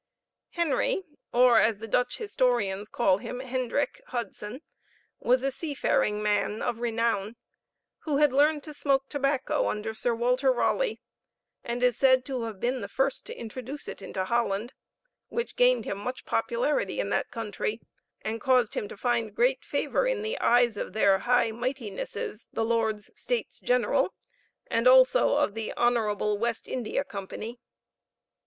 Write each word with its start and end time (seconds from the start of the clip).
Henry 0.53 1.03
(or, 1.31 1.59
as 1.59 1.77
the 1.77 1.85
Dutch 1.87 2.17
historians 2.17 2.89
call 2.89 3.19
him, 3.19 3.39
Hendrick) 3.39 4.01
Hudson 4.07 4.63
was 5.19 5.43
a 5.43 5.51
seafaring 5.51 6.23
man 6.23 6.59
of 6.59 6.79
renown, 6.79 7.35
who 7.99 8.17
had 8.17 8.33
learned 8.33 8.63
to 8.63 8.73
smoke 8.73 9.07
tobacco 9.09 9.67
under 9.69 9.93
Sir 9.93 10.15
Walter 10.15 10.51
Raleigh, 10.51 10.99
and 11.63 11.83
is 11.83 11.97
said 11.99 12.25
to 12.25 12.41
have 12.45 12.59
been 12.59 12.81
the 12.81 12.87
first 12.87 13.27
to 13.27 13.37
introduce 13.37 13.87
it 13.87 14.01
into 14.01 14.25
Holland, 14.25 14.73
which 15.27 15.55
gained 15.55 15.85
him 15.85 15.99
much 15.99 16.25
popularity 16.25 16.99
in 16.99 17.09
that 17.11 17.29
country, 17.29 17.79
and 18.23 18.41
caused 18.41 18.73
him 18.73 18.87
to 18.87 18.97
find 18.97 19.35
great 19.35 19.63
favor 19.63 20.07
in 20.07 20.23
the 20.23 20.35
eyes 20.39 20.77
of 20.77 20.93
their 20.93 21.19
High 21.19 21.51
Mightinesses 21.51 22.47
the 22.51 22.65
Lords 22.65 23.11
States 23.15 23.59
General, 23.59 24.15
and 24.65 24.87
also 24.87 25.35
of 25.35 25.53
the 25.53 25.71
Honorable 25.73 26.39
West 26.39 26.67
India 26.67 27.03
Company. 27.03 27.59